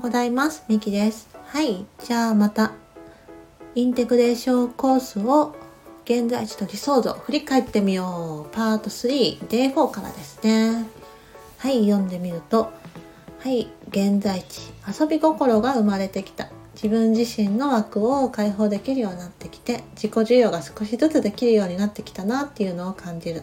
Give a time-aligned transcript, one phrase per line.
[0.00, 0.64] ございます。
[0.68, 1.28] ミキです。
[1.46, 1.84] はい。
[2.04, 2.72] じゃあまた、
[3.74, 5.56] インテグレーションコースを
[6.04, 8.54] 現在地と理想像振り返ってみよう。
[8.54, 10.86] パート3、デー4からですね。
[11.58, 11.84] はい。
[11.84, 12.70] 読んでみると、
[13.40, 13.68] はい。
[13.88, 16.48] 現在地、遊び心が生まれてきた。
[16.74, 23.42] 自分自身の枠を解放できるようになってきて、自己授与が少しずつできるようになってきたなっていうのを感じる。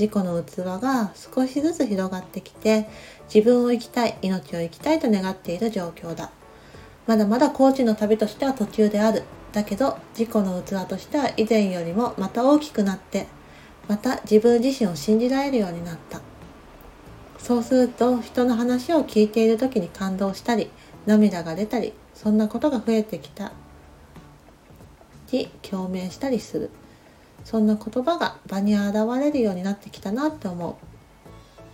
[0.00, 2.88] 自己の器が少しずつ広がってきて
[3.32, 6.30] 自分を生きたい命を生きたいと願っている状況だ。
[7.06, 9.24] まだまだ高知の旅としては途中である。
[9.52, 13.26] だけど自己の器としては以前よりもまた大きくなって
[13.88, 16.22] また自分自身を信じられるようになった。
[17.38, 20.70] そうすると人の話を聞いている時に感動したり
[21.04, 23.52] 涙が出たりそんなことが増えてきた。
[25.30, 26.70] り共鳴したりする。
[27.44, 30.78] そんな言葉が場に現れるようになってきたなって思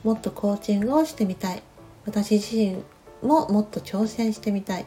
[0.05, 0.07] う。
[0.07, 1.63] もっとコーチングをしてみたい。
[2.05, 2.83] 私自身
[3.23, 4.87] ももっと挑戦してみたい。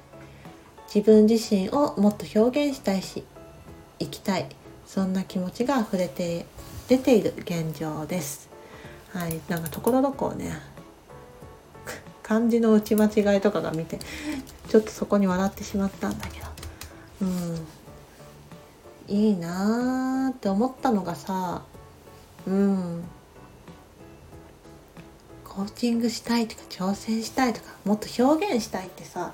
[0.93, 3.23] 自分自身をもっと表現したいし
[3.99, 4.47] 生きたい。
[4.85, 6.45] そんな気持ちが溢れて
[6.87, 8.49] 出ている現状です。
[9.13, 9.39] はい。
[9.49, 10.53] なんかところどころね
[12.23, 13.99] 漢字の打ち間違いとかが見て
[14.67, 16.47] ちょっとそこに笑ってしまったんだけど。
[17.21, 17.67] うん。
[19.07, 21.63] いいなあって思ったのがさ
[22.47, 23.03] うん。
[25.43, 29.33] コーチングしたいとか挑戦したいとかもっと表現したいってさ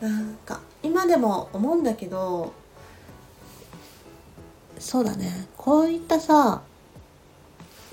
[0.00, 2.52] なんか今でも思うんだけど
[4.78, 5.46] そうだね。
[5.56, 6.62] こういったさ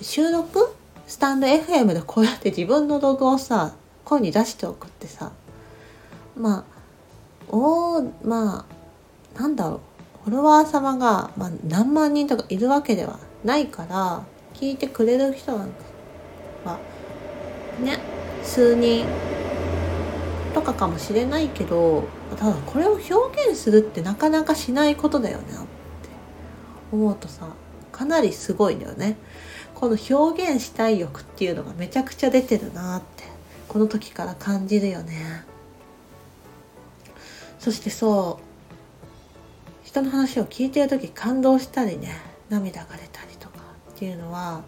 [0.01, 0.73] 収録？
[1.07, 3.73] スタンド FM でこうやって自分の動画をさ
[4.05, 5.31] 声に出しておくってさ
[6.35, 6.65] ま
[7.51, 8.65] あおま
[9.35, 9.79] あなんだろう。
[10.25, 15.75] フォロワー様が、まあ、何万人とかいるわけではないから聞いてくれる人なんか
[16.65, 16.79] は
[17.81, 17.99] ね
[18.43, 19.05] 数人
[20.53, 25.57] とかかもしれないけどただこれを表現するってなかなかしないことだよねって
[26.91, 27.47] 思うとさ
[27.91, 29.17] かなりすごいんだよね。
[29.75, 33.23] この表現したい欲っていうのがめちゃくちゃ出てるなって
[33.69, 35.45] この時から感じるよね。
[37.59, 38.48] そしてそう
[39.89, 42.09] 人の話を聞いてる時感動したりね
[42.47, 43.55] 涙が出たりとか
[43.89, 44.61] っていうのは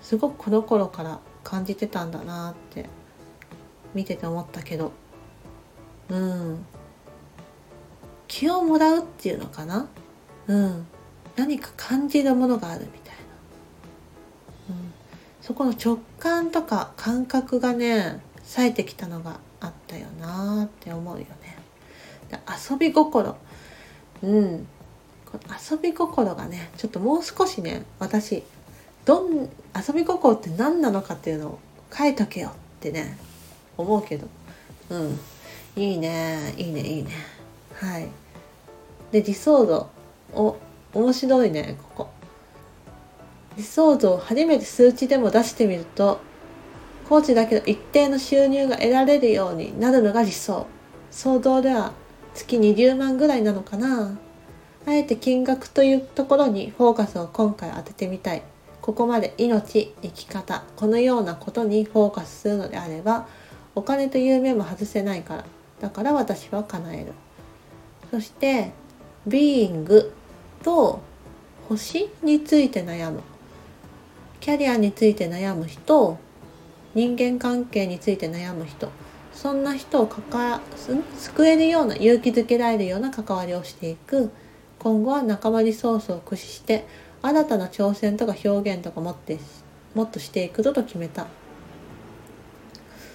[0.00, 2.88] すごくこの頃から感じてたんだなって
[3.94, 4.92] 見てて思ったけど。
[6.08, 6.64] うん。
[8.28, 9.88] 気をもらうっていうのかな？
[10.46, 10.86] うん。
[11.34, 13.14] 何か感じるものがあるみたい
[14.68, 14.92] な、うん、
[15.40, 21.58] そこの直感とか感覚がね冴えてきたのがあったよなって思うよね。
[22.70, 23.36] 遊び心。
[24.22, 24.66] うん。
[25.70, 28.42] 遊び心がねちょっともう少しね私
[29.04, 31.58] どん遊び心って何なのかっていうのを
[31.96, 33.16] 書いとけよってね
[33.76, 34.26] 思うけど。
[34.90, 35.20] うん。
[35.76, 36.52] いいね。
[36.56, 36.80] いいね。
[36.80, 37.10] いいね。
[37.74, 38.08] はい。
[39.12, 39.88] で理想像
[40.34, 40.56] お
[40.92, 42.10] 面白いねここ。
[43.56, 46.20] 理想像を初めて数値でも出してみると
[47.08, 50.66] コーチだけど一定の収入が得られるようになるのが理想。
[51.10, 51.92] 想像では
[52.34, 54.18] 月20万ぐらいなのかな。
[54.86, 58.42] あえて金額というところにフォーカスを今回当ててみたい。
[58.80, 63.28] ここまで命生き方このようなことにフォーカスするのであれば
[63.74, 65.44] お金という面も外せないから。
[65.80, 67.12] だから私は叶える。
[68.10, 68.72] そして
[69.26, 70.12] ビーイング
[70.62, 71.00] と
[71.68, 73.20] 星について悩む。
[74.40, 76.18] キャリアについて悩む人
[76.94, 78.90] 人間関係について悩む人。
[79.40, 80.60] そんな人を関
[81.16, 84.30] 救えるような勇気づけられるような関わりをしていく。
[84.78, 86.86] 今後は仲間リソースを駆使して
[87.22, 89.38] 新たな挑戦とか表現とかもって
[89.94, 91.26] もっとしていくぞと決めた。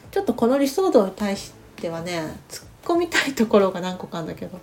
[0.09, 4.59] ちょっとこの理想像に対してはね突っ込みたいところが何個かあるんだけど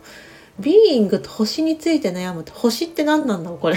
[0.59, 3.77] ビーイングと星について悩むと星って何なんだろうこれ。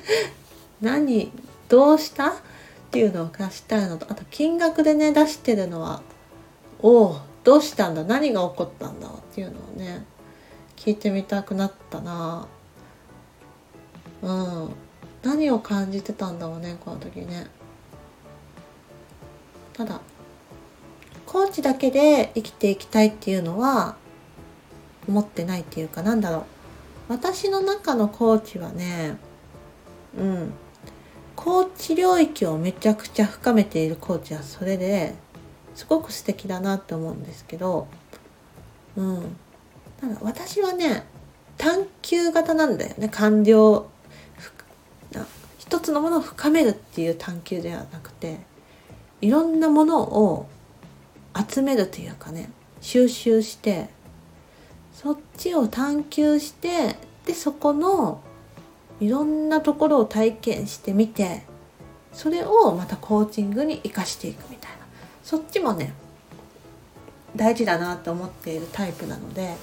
[0.80, 1.30] 何
[1.68, 2.28] どうした？
[2.28, 2.32] っ
[2.90, 6.00] ていうのを出したいのとあと金額でね出してるのは
[6.84, 8.04] おおどうしたんだ？
[8.04, 9.08] 何が起こったんだ？
[9.08, 10.04] っていうのをね
[10.76, 12.46] 聞いてみたくなったな。
[14.20, 14.70] うん。
[15.22, 17.46] 何を感じてたんだろうねこの時ね。
[19.72, 20.02] ただ
[21.24, 23.96] コーチだけで生きていきたいっていうのは
[25.08, 26.44] 思ってないっていうかなんだろう。
[27.08, 29.16] 私の中のコーチはね
[30.18, 30.52] うん。
[31.34, 35.14] コーチ領域をめちゃくちゃ深めているコーチはそれで
[35.74, 37.88] すごく素敵だなって思うんですけど
[38.96, 39.36] うん。
[40.00, 41.04] ただ私はね
[41.56, 43.08] 探求型なんだよね。
[43.08, 43.86] 完了
[45.58, 48.38] 一つのものを深めるっていう探求ではなくて
[49.20, 50.46] いろんなものを
[51.50, 52.50] 集めるというかね
[52.80, 53.88] 収集して
[54.92, 58.20] そっちを探求してでそこの
[59.00, 61.42] いろんなところを体験してみて
[62.12, 64.83] それをまたコーチングに生かしていくみたいな。
[65.24, 65.94] そっちもね
[67.34, 69.54] 大事だなと思っているタイプなので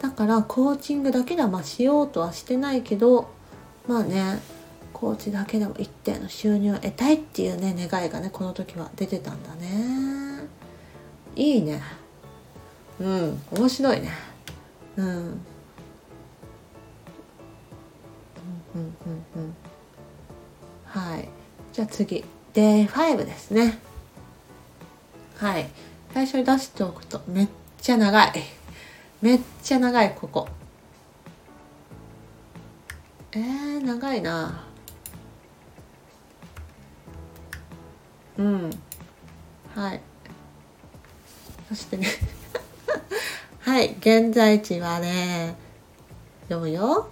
[0.00, 3.28] だからコーチングだけではまあしようとはしてないけど
[3.86, 4.40] まあね
[4.92, 10.46] コーチだけでも一定の収入を得たいっていうね願いがねこの時は出てたんだね。
[11.34, 11.82] いいね。
[12.98, 14.10] うん面白いね。
[14.96, 15.06] うん。
[15.06, 15.36] うんうん
[18.74, 18.86] うん
[19.36, 19.54] うん。
[20.86, 21.28] はい。
[21.74, 22.24] じゃあ次。
[22.54, 23.78] Day5 ですね。
[25.38, 25.68] はい。
[26.14, 27.48] 最初に出しておくとめっ
[27.78, 28.32] ちゃ長い。
[29.20, 30.48] めっちゃ長いここ。
[33.32, 34.64] えー、長いな。
[38.38, 38.70] うん。
[39.74, 40.00] はい。
[41.68, 42.06] そしてね。
[43.60, 43.96] はい。
[43.98, 45.56] 現在地はね
[46.48, 47.08] 読むよ。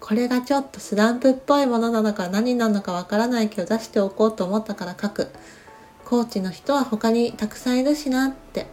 [0.00, 5.28] これがちょっとスランプっぽいものなのか何なのかわからないけど出しておこうと思ったから書く。
[6.04, 8.66] コーチの人は他にたくさんいるしなって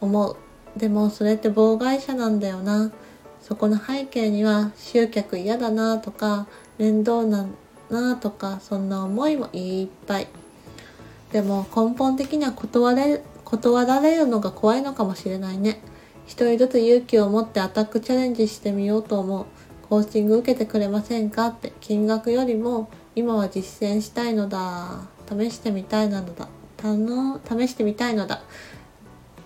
[0.00, 0.36] 思う。
[0.76, 2.92] でもそれって妨害者なんだよな。
[3.40, 6.46] そこの背景には集客嫌だなとか
[6.78, 7.46] 面倒だ
[7.90, 10.28] なとかそんな思いもいっぱい。
[11.32, 15.82] でも根本的には断れ断られるのが怖いのかもしれないね。
[16.26, 19.46] 一人ずつ勇気を持ってアタックチャレンジしてみようと思う。
[19.88, 21.72] コーチング受けてくれませんかって。
[21.80, 25.11] 金額よりも今は実践したいのだ。
[25.28, 26.48] 試してみたいなのだ。
[26.76, 28.42] たの試してみたいのだ。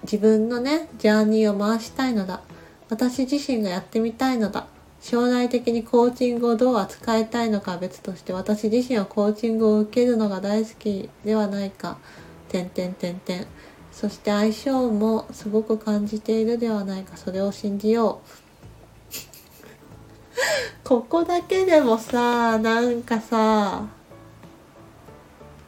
[0.02, 2.40] 自分のねジャーニーを回したいのだ。
[2.88, 4.66] 私自身がやってみたいのだ。
[5.00, 11.98] 将来的にコーチングをどう扱いたいのか別として私自身はコーチングを受けるのが大好きではないか。
[12.48, 13.46] 点点点点
[13.92, 17.16] そして相性もすごく感じているではないか。
[17.16, 18.28] それを信じよう。
[20.84, 23.86] ここだけでもさなんかさ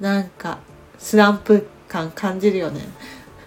[0.01, 0.59] なんか
[0.99, 2.83] スランプ感感じるよね。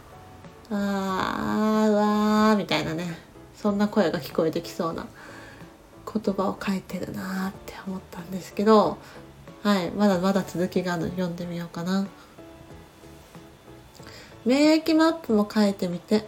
[0.70, 3.18] あーうわーみたいなね。
[3.56, 5.06] そんな声が聞こえてきそうな
[6.12, 8.98] 言葉を書いてるなーって思ったんですけど
[9.62, 12.08] はいまだまだ続きがあるので読んでみようかな。
[14.46, 16.26] 免疫マップも書いてみて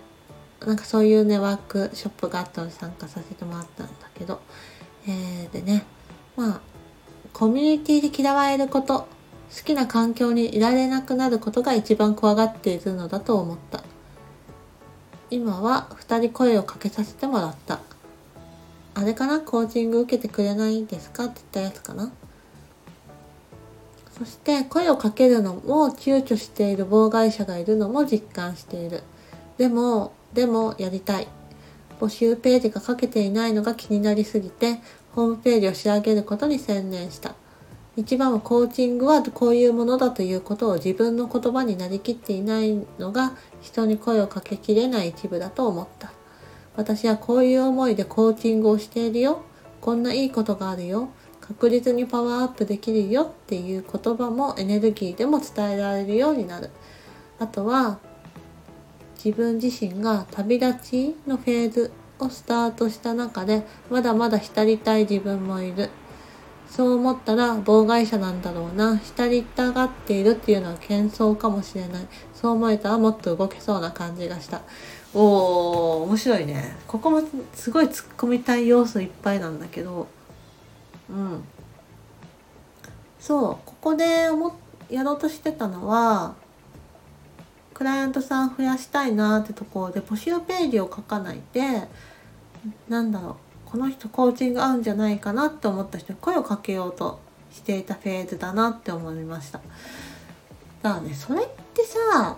[0.59, 4.39] なんかそういうねワークショップがあったので参加させてもらったんだけど
[5.07, 5.83] えー、でね
[6.35, 6.61] まあ
[7.33, 9.07] コミュニティで嫌われること
[9.55, 13.83] 好きな環境にいられなくなることが一番怖がっているのだと思った。
[15.29, 17.79] 今は2人声をかけさせてもらった。
[18.95, 19.39] あれかな？
[19.39, 21.25] コーチング受けてくれないんですか？
[21.25, 22.11] って言ったやつかな？
[24.17, 29.01] そして声をかけるのも躊躇している妨害者がいるのも実感している。
[29.57, 31.27] でもでもやりたい。
[31.99, 34.79] 募集ページが書けていないのが気になりすぎて、
[35.13, 37.35] ホームページを仕上げることに専念した。
[37.95, 46.11] 一番はコーチングはこういうものだということを自分の言葉になりきっていないのが人に声をかけきれない一部だと思った。
[46.75, 49.43] 私はこういう思いでコーチングをしているよ。
[49.79, 51.09] こんないいことがあるよ。
[51.39, 56.71] 確実にパワーアップできるよっていう言葉もエネルギーでも伝えられるようになる。
[57.37, 57.99] あとは
[59.23, 65.89] 自分自身が旅立ちのフェーズをスタートした中でまだまだ浸りたい自分もいる
[66.75, 68.97] そう思ったら妨害者なんだろうな。
[68.97, 72.07] 浸りたがっているっていうのは喧騒かもしれない。
[72.33, 74.61] そう思えたらもっと動けそうな感じがした。
[75.13, 76.75] おー面白いね。
[76.87, 77.21] ここも
[77.53, 80.07] すごい突っ込みたい要素いっぱいなんだけど。
[81.11, 81.43] うん。
[83.19, 84.55] そうここで思
[84.89, 86.33] やろうとしてたのは
[87.75, 91.87] クライアントさん増やしたいなってとこで募集ページを書かないで
[92.89, 93.35] なんだろう。
[93.73, 97.19] この人コーチング合うんじゃないかなって思った人に声をかけようと
[97.51, 99.61] していたフェーズだなって思いました。
[100.83, 102.37] だからねそれってさ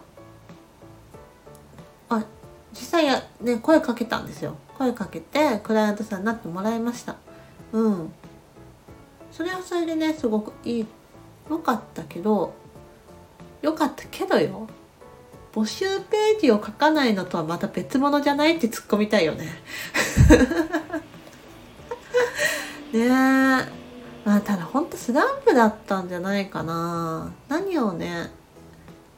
[2.07, 2.23] あ
[2.71, 4.55] 実際やね声かけたんですよ。
[4.77, 7.17] 声かけてクライアントさんになってもらいました。
[7.73, 8.13] うん。
[9.29, 10.85] それはそれでねすごくいい
[11.49, 12.53] 良かったけど
[13.61, 14.69] 良かったけどよ。
[15.53, 19.49] 募集ページを書かないのとはまた別物じゃないって突っ込みたいよね。
[22.97, 23.05] ね。
[23.05, 23.09] え
[24.25, 27.31] まあただほんとスランプだったんじゃないかな。
[27.47, 28.31] 何をね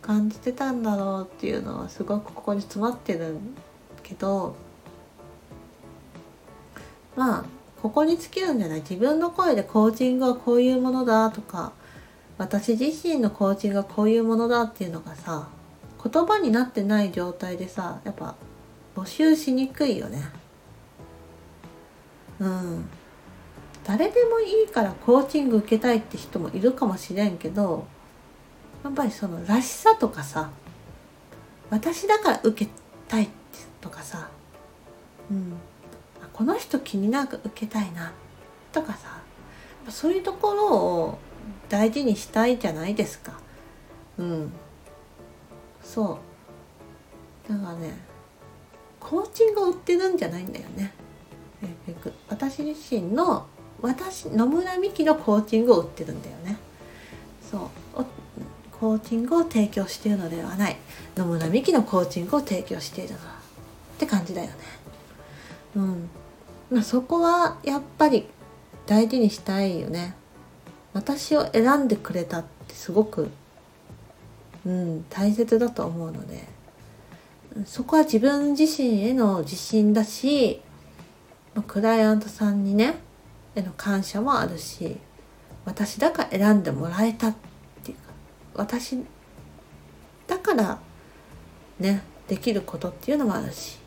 [0.02, 3.38] 感じてたんだろうっていうのはすごくここに詰まってる
[4.04, 4.56] けど。
[7.16, 7.46] まあ
[7.82, 8.82] ここに尽きるんじゃない？
[8.82, 11.74] 自分の声でコーチングはこういうものだとか。
[12.40, 15.48] 私自身のコーチングはこういうものだっていうのがさ
[16.04, 18.36] 言葉になってない状態でさやっぱ
[18.96, 20.22] 募集しにくいよね。
[22.40, 22.88] うん。
[23.88, 27.88] 誰でもいいからコーチング受けたいって人もいるかもしれんけど
[28.84, 30.50] やっぱりそのらしさとかさ
[31.70, 32.72] 私だから受け
[33.08, 33.30] たい
[33.82, 34.30] とかさ、
[35.32, 35.54] うん、
[36.34, 38.12] この人気になく受けたいな
[38.72, 39.22] とかさ
[39.90, 41.18] そういうところを
[41.70, 43.40] 大事にしたいじゃないですか。
[44.18, 44.52] うん。
[45.84, 46.20] そ
[47.48, 47.52] う。
[47.52, 47.94] だからね、
[49.00, 50.94] コーチングを売ってるんじゃないんだよね。
[52.30, 53.48] 私自身の
[53.82, 56.58] 私野村美希のコーチングを売ってるんだよね。
[57.50, 58.06] そう
[58.80, 60.78] コーチングを提供しているのではない
[61.16, 63.22] 野村美希のコーチングを提供しているのっ
[63.98, 64.54] て感じだよね。
[65.76, 66.10] うん。
[66.70, 68.28] まあ、そこはやっぱり
[68.86, 70.16] 大事にしたいよね。
[70.94, 73.30] 私を選んでくれたってすごく、
[74.66, 76.44] うん、大切だと思うので
[77.66, 80.60] そこは自分自身への自信だし
[81.68, 82.96] クライアントさんにね
[83.56, 84.98] への感謝もあるし
[85.66, 87.36] 私だから選んでもらえたっ
[87.84, 88.14] ていうか
[88.56, 89.04] 私
[90.28, 90.80] だから
[91.80, 93.78] ねできることっていうのもあるし、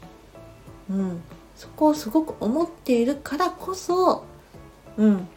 [0.91, 1.23] うん、
[1.57, 4.25] そこをすごく思っているからこそ、
[4.97, 5.29] うん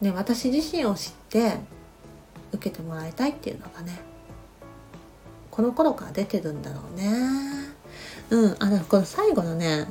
[0.00, 1.58] ね、私自身を知って
[2.52, 4.00] 受けてもらいたいっていうのがね
[5.50, 7.10] この頃から出てるんだろうね。
[8.30, 9.88] うん、あのこの最後のね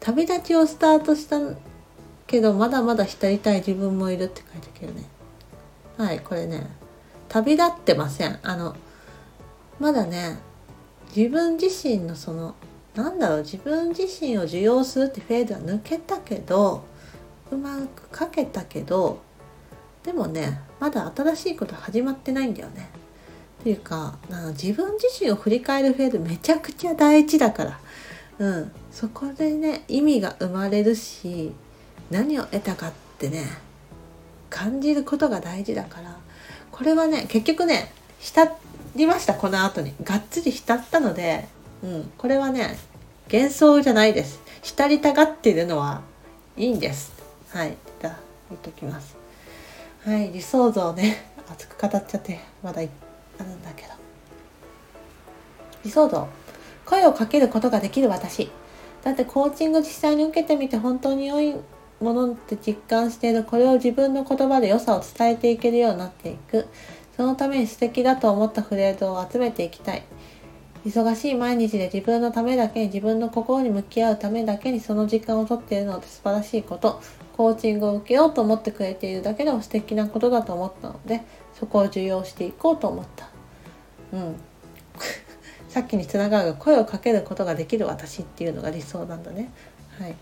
[0.00, 1.38] 旅立ちをスタートした
[2.26, 5.04] けどまだまだ浸りたい自分もいるって書いてあるけどね。
[5.96, 6.66] はいこれね。
[7.28, 8.38] 旅立ってません。
[8.42, 8.76] あの
[9.78, 10.38] まだね
[11.14, 12.54] 自分自身のその
[12.94, 16.84] なんだろう自分自身を受容するってフェーズは抜けたけど
[17.50, 19.20] うまく書けたけど
[20.02, 22.88] でもねまだ新しいこと始まってないんだよね。
[23.60, 24.18] っていうか
[24.60, 27.80] 自分自身を振り返るフェーズめちゃくちゃ大事だから、
[28.38, 31.52] うん、そこでね意味が生まれるし
[32.12, 33.46] 何を得たかってね
[34.50, 36.16] 感じることが大事だから
[36.70, 38.52] これはね結局ね浸
[38.94, 39.94] りましたこの後に。
[40.04, 41.48] がっつり浸ったので、
[41.82, 42.76] うん、これはね
[43.32, 44.40] 幻想じゃないです。
[44.62, 46.02] 浸りたがっているのは
[46.56, 47.12] いいんです。
[47.48, 48.16] はいじゃあ
[48.50, 49.16] 言っときます。
[50.04, 51.32] はい理想像ね。
[51.50, 52.84] 熱く語っちゃってまだあ
[53.42, 53.88] るんだけど。
[55.84, 56.28] 理想像。
[56.84, 58.50] 声をかけることができる私。
[59.02, 61.56] だってコーチング実際に受けてみて本当に良い
[62.02, 66.66] ものって実感しているこれを自分の言葉で良さを伝えていけるようになっていく。
[67.16, 70.02] そのために素敵だと思ったフレーズを集めていきたい。
[70.84, 77.00] 忙しい毎日で自分のためだけに自分の心に向き合うためだけにその時間をとっているのって素晴らしいこと。
[77.36, 81.22] コーチングを受けようと思ってくれているだけでも素敵なことだと思ったので
[81.58, 83.28] そこを受容していこうと思った。
[84.12, 84.36] うん。
[85.68, 89.50] さっきにつながる声をかけることができる私っていうのが理想なんだね。
[89.98, 90.14] はい。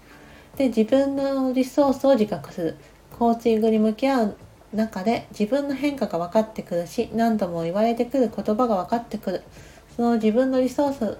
[0.61, 2.77] で自分のリソースを自覚する。
[3.19, 4.37] コーチングに向き合う
[4.75, 9.43] 中で自分の変化が分かってくるし何度も言われてくる言葉が分かってくる。
[9.97, 11.19] その自分のリソース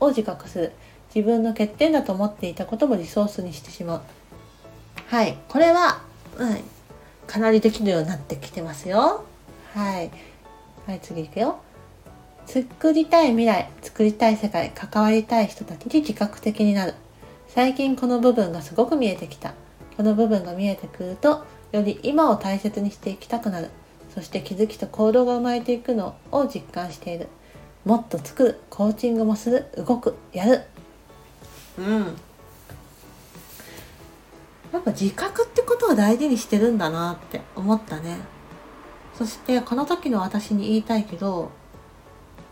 [0.00, 0.72] を自覚する。
[1.14, 4.00] 自分の欠点だと思っていたこともリソースにしてしまう。
[5.06, 5.38] はい。
[5.48, 6.02] これは、
[6.36, 6.58] うん、
[7.28, 9.24] かなりできるようになってきてますよ。
[9.72, 10.10] はい。
[10.88, 11.60] はい次いくよ。
[12.44, 16.94] 作りたい未来作りたい世界関わりたい人たちに自覚的になる。
[17.52, 19.54] 最近この部分がすごく見えてきた。
[19.96, 23.70] この部分が見えてくるとより今を大切にしていきたくなる。
[24.14, 27.26] そして気づきと行動が生まれていくのを実感している。
[27.84, 29.66] もっと作るコーチングもする。
[29.76, 30.14] 動く。
[30.32, 30.62] やる。
[31.76, 32.16] うん。
[34.72, 38.18] やっぱ自覚ってことを大事にしてるんだなって思ったね。
[39.18, 41.50] そしてこの時の私に言いたいけど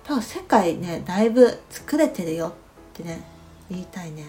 [0.03, 2.53] 多分世界ねだいぶ作れてるよっ
[2.95, 3.23] てね
[3.71, 4.27] 言いたいね。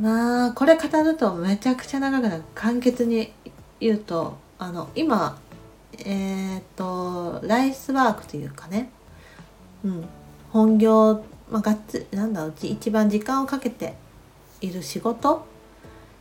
[0.00, 2.42] まあこれ語るとめちゃくちゃ長くなる。
[2.54, 3.32] 簡潔に
[3.80, 5.38] 言うとあの今
[5.98, 8.90] えっ、とライスワークというかね、
[9.84, 10.04] うん、
[10.50, 13.94] 本業、まあ、がっつなんだろう一番時間をかけて
[14.60, 15.50] いる仕事。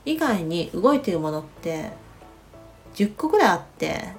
[0.03, 1.91] 以外に動いているものって
[2.95, 4.15] 10個ぐらいあって。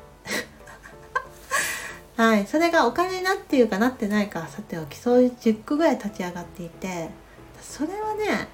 [2.16, 2.46] はい。
[2.46, 7.10] それがお金になっているかなってないかさておきそういう10個ぐらい立ち上がっていて。
[7.60, 8.48] それはね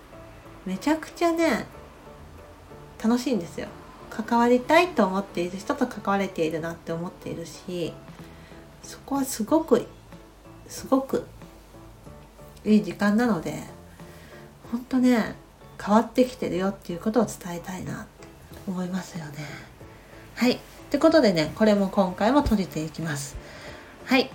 [0.68, 1.64] めちゃくちゃね
[3.02, 3.68] 楽しいんですよ。
[4.10, 7.94] 関わりたいと思っている人と関われているなって思っているし
[8.82, 9.86] そこはすごく
[10.66, 11.24] すごく
[12.66, 13.62] いい時間なので
[14.70, 15.36] 本当ね
[15.82, 18.28] 変わってきてるよっていうことを伝えたいなって
[18.66, 19.32] 思いますよね。
[20.34, 20.52] はい。
[20.52, 20.58] っ
[20.90, 23.36] てことでねこれも今回も閉じていきます。
[24.04, 24.30] はい。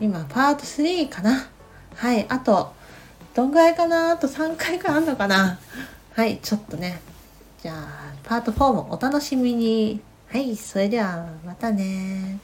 [0.00, 1.48] 今パート3かな。
[1.94, 2.26] はい。
[2.28, 2.72] あと
[3.40, 4.10] どんぐらいかな？
[4.10, 5.58] あと3回かあんのかな？
[6.12, 7.00] はいちょっとね。
[7.62, 10.02] じゃあパート4もお楽しみに。
[10.28, 12.38] はいそれではまたね。